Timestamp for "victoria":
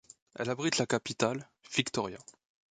1.75-2.17